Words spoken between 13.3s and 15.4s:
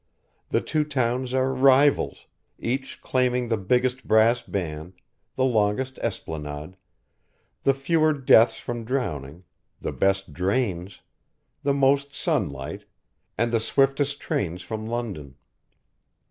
and the swiftest trains from London.